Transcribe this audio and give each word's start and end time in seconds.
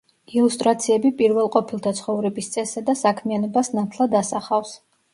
ილუსტრაციები 0.37 1.11
პირველყოფილთა 1.19 1.95
ცხოვრების 2.01 2.51
წესსა 2.57 2.85
და 2.91 2.99
საქმიანობას 3.05 3.75
ნათლად 3.81 4.21
ასახავს. 4.27 4.79